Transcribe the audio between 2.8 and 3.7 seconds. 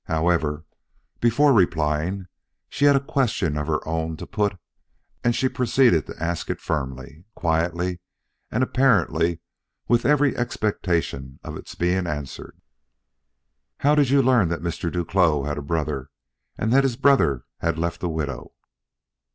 had a question of